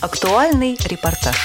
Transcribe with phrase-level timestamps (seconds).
[0.00, 1.36] Актуальный репортаж.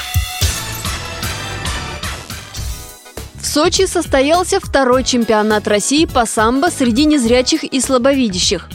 [3.42, 8.70] В Сочи состоялся второй чемпионат России по самбо среди незрячих и слабовидящих.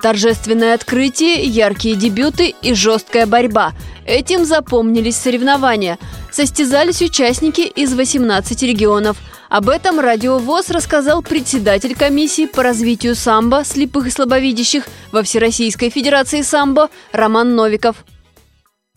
[0.00, 3.72] Торжественное открытие, яркие дебюты и жесткая борьба.
[4.06, 5.98] Этим запомнились соревнования.
[6.30, 9.16] Состязались участники из 18 регионов.
[9.48, 15.90] Об этом Радио ВОЗ рассказал председатель комиссии по развитию самбо слепых и слабовидящих во Всероссийской
[15.90, 17.96] Федерации самбо Роман Новиков.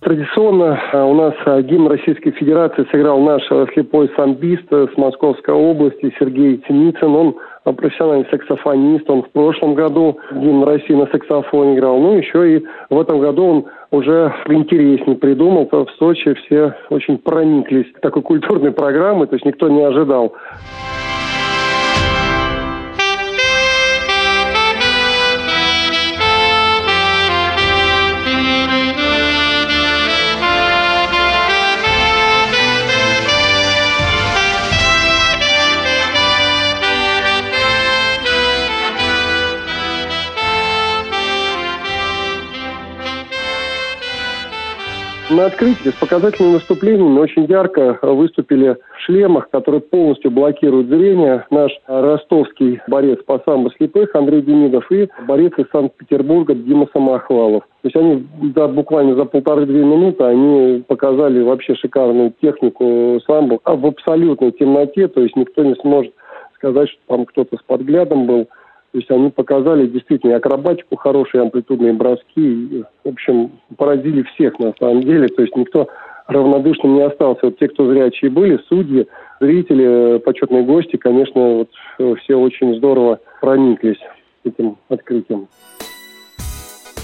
[0.02, 5.54] Традиционно а, у нас а, гимн Российской Федерации сыграл наш а, слепой самбист с Московской
[5.54, 7.14] области Сергей Синицын.
[7.14, 7.36] Он
[7.76, 9.10] профессиональный саксофонист.
[9.10, 12.00] Он в прошлом году гимн России на саксофоне играл.
[12.00, 15.68] Ну, еще и в этом году он уже интереснее придумал.
[15.70, 20.34] В Сочи все очень прониклись такой культурной программой, то есть никто не ожидал.
[45.40, 51.46] На открытии с показательными выступлениями очень ярко выступили в шлемах, которые полностью блокируют зрение.
[51.50, 57.64] Наш ростовский борец по самбо слепых Андрей Демидов и борец из Санкт-Петербурга Дима Самохвалов.
[57.64, 63.78] То есть они да, буквально за полторы-две минуты они показали вообще шикарную технику самбо а
[63.78, 66.14] в абсолютной темноте, то есть никто не сможет
[66.56, 68.50] сказать, что там кто-то с подглядом был.
[68.92, 72.24] То есть они показали действительно акробатику, хорошие амплитудные броски.
[72.38, 75.28] И, в общем, поразили всех на самом деле.
[75.28, 75.88] То есть никто
[76.28, 77.42] равнодушным не остался.
[77.44, 79.08] Вот те, кто зрячие были, судьи,
[79.40, 81.70] зрители, почетные гости, конечно, вот
[82.20, 84.00] все очень здорово прониклись
[84.44, 85.48] этим открытием.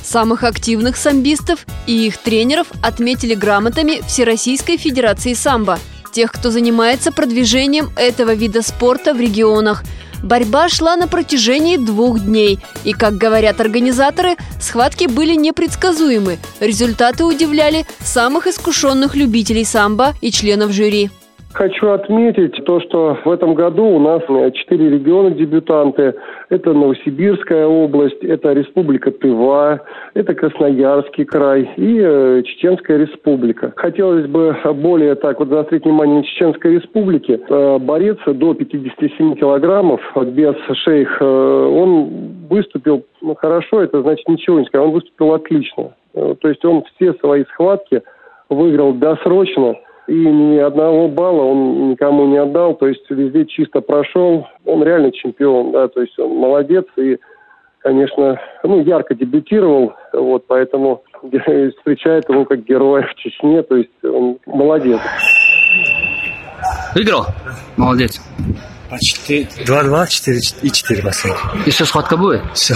[0.01, 5.77] Самых активных самбистов и их тренеров отметили грамотами Всероссийской Федерации самбо.
[6.11, 9.83] Тех, кто занимается продвижением этого вида спорта в регионах–
[10.23, 16.39] Борьба шла на протяжении двух дней, и, как говорят организаторы, схватки были непредсказуемы.
[16.59, 21.09] Результаты удивляли самых искушенных любителей самбо и членов жюри.
[21.55, 24.21] Хочу отметить то, что в этом году у нас
[24.55, 26.13] четыре региона дебютанты.
[26.49, 29.79] Это Новосибирская область, это Республика Тыва,
[30.15, 33.71] это Красноярский край и э, Чеченская республика.
[33.77, 37.39] Хотелось бы более так вот заострить внимание на Чеченской республике.
[37.47, 40.01] Э, борец до 57 килограммов,
[40.33, 42.09] без шейх, э, он
[42.49, 45.93] выступил ну, хорошо, это значит ничего не сказать, он выступил отлично.
[46.15, 48.01] Э, то есть он все свои схватки
[48.49, 49.75] выиграл досрочно–
[50.07, 54.47] и ни одного балла он никому не отдал, то есть везде чисто прошел.
[54.65, 57.17] Он реально чемпион, да, то есть он молодец и,
[57.79, 64.37] конечно, ну, ярко дебютировал, вот, поэтому встречает его как героя в Чечне, то есть он
[64.45, 64.99] молодец.
[66.93, 67.25] Выиграл?
[67.75, 68.21] Молодец.
[68.89, 71.67] Почти 2-2, 4 и 4 последних.
[71.67, 72.41] Еще схватка будет?
[72.53, 72.75] Все.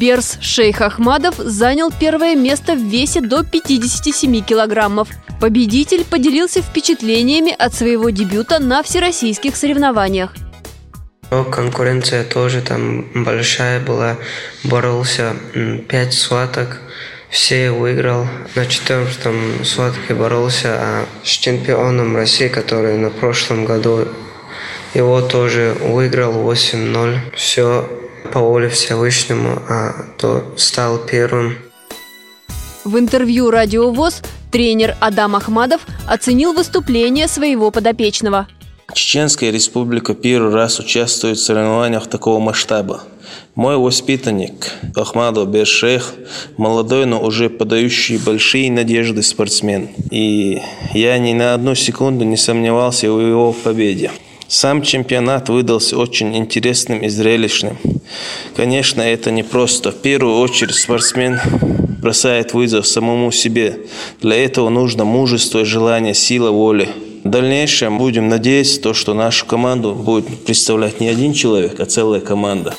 [0.00, 5.08] Берс Шейх Ахмадов занял первое место в весе до 57 килограммов.
[5.42, 10.32] Победитель поделился впечатлениями от своего дебюта на всероссийских соревнованиях.
[11.28, 14.16] Конкуренция тоже там большая была.
[14.64, 15.36] Боролся
[15.86, 16.80] пять схваток.
[17.28, 18.26] Все выиграл.
[18.54, 24.08] На четвертом схватке боролся а с чемпионом России, который на прошлом году
[24.94, 27.18] его тоже выиграл 8-0.
[27.36, 27.86] Все
[28.32, 31.56] по воле Всевышнему, а то стал первым.
[32.84, 38.46] В интервью «Радио ВОЗ» тренер Адам Ахмадов оценил выступление своего подопечного.
[38.92, 43.02] Чеченская республика первый раз участвует в соревнованиях такого масштаба.
[43.54, 46.14] Мой воспитанник Ахмадов Бершех–
[46.56, 49.90] молодой, но уже подающий большие надежды спортсмен.
[50.10, 50.60] И
[50.92, 54.10] я ни на одну секунду не сомневался в его победе.
[54.50, 57.78] Сам чемпионат выдался очень интересным и зрелищным.
[58.56, 59.92] Конечно, это не просто.
[59.92, 61.38] В первую очередь спортсмен
[62.02, 63.78] бросает вызов самому себе.
[64.20, 66.88] Для этого нужно мужество, желание, сила воли.
[67.22, 72.20] В дальнейшем будем надеяться, то, что нашу команду будет представлять не один человек, а целая
[72.20, 72.74] команда.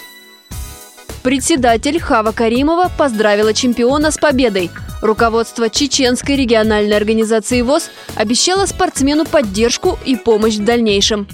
[1.24, 4.70] Председатель Хава Каримова поздравила чемпиона с победой.
[5.02, 11.28] Руководство Чеченской региональной организации ВОЗ обещало спортсмену поддержку и помощь в дальнейшем.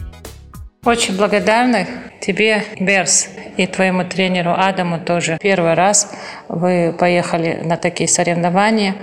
[0.87, 1.85] Очень благодарны
[2.21, 5.37] тебе, Берс, и твоему тренеру Адаму тоже.
[5.41, 6.09] Первый раз
[6.47, 8.95] вы поехали на такие соревнования.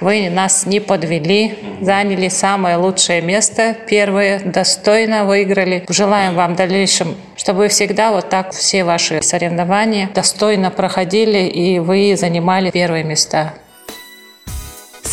[0.00, 5.86] Вы нас не подвели, заняли самое лучшее место, первое, достойно выиграли.
[5.88, 11.78] Желаем вам в дальнейшем, чтобы вы всегда вот так все ваши соревнования достойно проходили и
[11.78, 13.54] вы занимали первые места.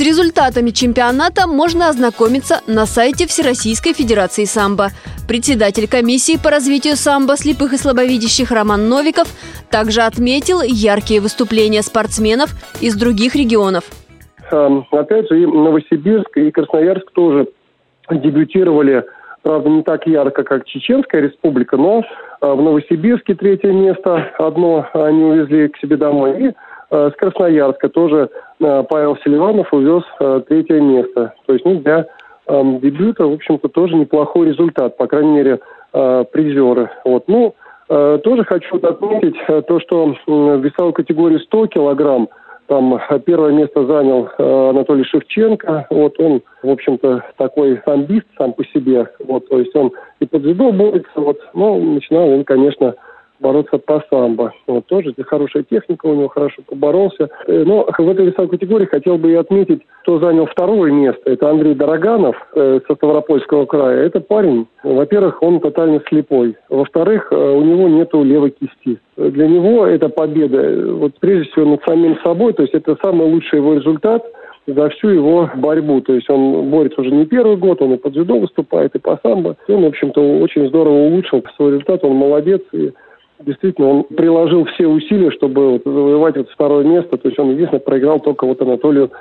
[0.01, 4.87] С результатами чемпионата можно ознакомиться на сайте Всероссийской Федерации самбо.
[5.27, 9.27] Председатель комиссии по развитию самбо слепых и слабовидящих Роман Новиков
[9.69, 12.49] также отметил яркие выступления спортсменов
[12.81, 13.83] из других регионов.
[14.51, 17.45] Эм, опять же, и Новосибирск, и Красноярск тоже
[18.09, 19.05] дебютировали,
[19.43, 21.99] правда, не так ярко, как Чеченская республика, но
[22.41, 26.47] э, в Новосибирске третье место одно они увезли к себе домой.
[26.47, 26.53] И
[26.91, 28.29] с Красноярска тоже
[28.59, 30.03] э, Павел Селиванов увез
[30.47, 31.33] третье место.
[31.45, 32.05] То есть ну, для
[32.47, 35.59] эм, дебюта, в общем-то, тоже неплохой результат, по крайней мере,
[35.91, 36.89] призеры.
[37.03, 37.27] Вот.
[37.27, 37.53] Ну,
[37.89, 39.35] тоже хочу отметить
[39.67, 42.29] то, что в весовой категории 100 килограмм–
[42.71, 45.87] там э, первое место занял э, Анатолий Шевченко.
[45.89, 49.09] Вот он, в общем-то, такой самбист сам по себе.
[49.19, 49.91] Вот, то есть он
[50.21, 51.11] и под дзюдо борется.
[51.15, 52.95] Вот, но начинал он, конечно,
[53.41, 54.53] бороться по самбо.
[54.67, 57.29] Вот тоже хорошая техника у него, хорошо поборолся.
[57.47, 61.21] Э, но в этой весовой категории хотел бы и отметить, кто занял второе место.
[61.25, 64.05] Это Андрей Дороганов э, со Ставропольского края.
[64.05, 66.55] Это парень, во-первых, он тотально слепой.
[66.69, 68.99] Во-вторых, э, у него нету левой кисти.
[69.17, 73.59] Для него это победа, вот прежде всего над самим собой, то есть это самый лучший
[73.59, 74.23] его результат–
[74.67, 76.01] за всю его борьбу.
[76.01, 79.19] То есть он борется уже не первый год, он и по дзюдо выступает, и по
[79.23, 79.55] самбо.
[79.67, 82.61] И он, в общем-то, очень здорово улучшил свой результат, он молодец.
[82.71, 82.91] И
[83.45, 87.17] действительно, он приложил все усилия, чтобы вот завоевать это второе место.
[87.17, 89.11] То есть он единственное проиграл только вот Анатолию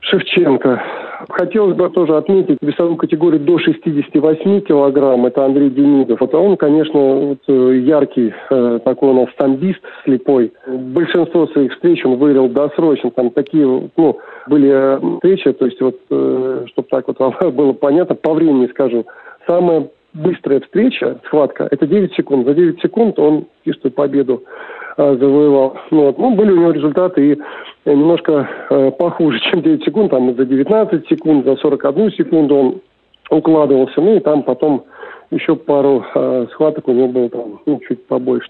[0.00, 0.82] Шевченко.
[1.28, 5.26] Хотелось бы тоже отметить весовую категорию до 68 килограмм.
[5.26, 6.20] Это Андрей Демидов.
[6.20, 10.52] Вот он, конечно, вот, э, яркий э, такой у нас стамбист слепой.
[10.66, 13.10] Большинство своих встреч он выиграл досрочно.
[13.10, 13.66] Там такие,
[13.96, 17.18] ну, были э, встречи, то есть вот, чтобы так вот
[17.54, 19.04] было понятно, по времени скажу.
[19.46, 22.46] Самая быстрая встреча, схватка, это 9 секунд.
[22.46, 24.44] За 9 секунд он чистую победу
[24.96, 25.76] э, завоевал.
[25.90, 26.18] Ну, вот.
[26.18, 27.38] ну, были у него результаты и
[27.84, 30.10] э, немножко э, похуже, чем 9 секунд.
[30.10, 32.80] Там за 19 секунд, за 41 секунду он
[33.30, 34.00] укладывался.
[34.00, 34.84] Ну и там потом
[35.30, 38.48] еще пару э, схваток у него было там ну, чуть побольше.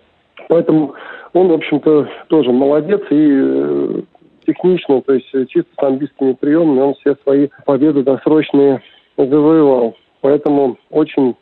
[0.48, 0.94] Поэтому
[1.34, 4.00] он, в общем-то, тоже молодец и э,
[4.46, 8.82] технично, то есть чисто самбистскими приемами он все свои победы досрочные
[9.16, 9.96] завоевал.
[10.22, 11.36] Поэтому очень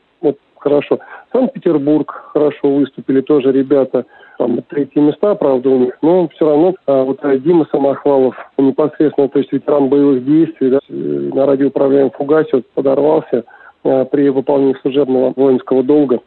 [0.60, 0.98] хорошо.
[1.32, 4.04] Санкт-Петербург хорошо выступили тоже ребята.
[4.38, 5.98] Там третьи места, правда, у них.
[6.00, 10.78] Но все равно а, вот а, Дима Самохвалов, непосредственно, то есть ветеран боевых действий, да,
[10.88, 13.44] на радиоуправляемом фугасе вот, подорвался
[13.84, 16.20] а, при выполнении служебного воинского долга.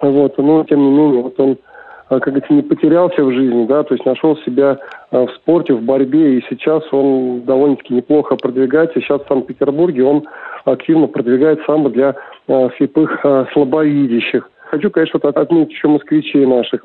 [0.00, 1.58] Вот, но тем не менее, вот он
[2.08, 4.78] как говорится, не потерялся в жизни, да, то есть нашел себя
[5.10, 9.00] а, в спорте, в борьбе, и сейчас он довольно-таки неплохо продвигается.
[9.00, 10.24] Сейчас в Санкт-Петербурге он
[10.64, 12.14] активно продвигает самбо для
[12.48, 14.50] а, слепых слабовидящих.
[14.70, 16.82] Хочу, конечно, отметить еще москвичей наших.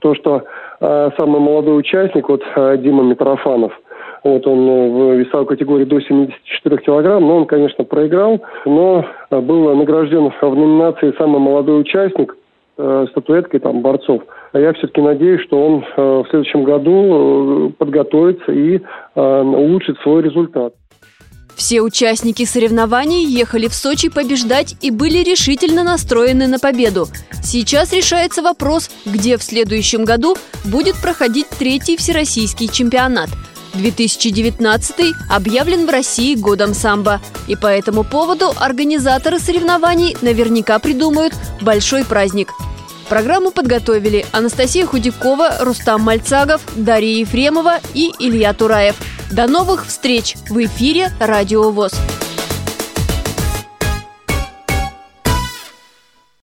[0.00, 0.44] То, что
[0.80, 2.42] самый молодой участник, вот
[2.78, 3.78] Дима Митрофанов,
[4.24, 4.58] вот он
[4.90, 11.12] в весовой категории до 74 килограмм, но он, конечно, проиграл, но был награжден в номинации
[11.18, 12.34] «Самый молодой участник»
[12.76, 14.22] э, статуэткой там борцов.
[14.52, 19.98] А я все-таки надеюсь, что он э, в следующем году э, подготовится и э, улучшит
[20.02, 20.74] свой результат.
[21.54, 27.06] Все участники соревнований ехали в Сочи побеждать и были решительно настроены на победу.
[27.42, 30.34] Сейчас решается вопрос, где в следующем году
[30.64, 33.28] будет проходить третий всероссийский чемпионат.
[33.74, 37.20] 2019 объявлен в России годом самбо.
[37.48, 42.52] И по этому поводу организаторы соревнований наверняка придумают большой праздник–
[43.12, 48.96] Программу подготовили Анастасия Худякова, Рустам Мальцагов, Дарья Ефремова и Илья Тураев.
[49.30, 51.92] До новых встреч в эфире «Радио ВОЗ».